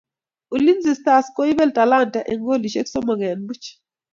[0.55, 3.67] Ulinzi stars koibel Talanta en kolishek somok en buch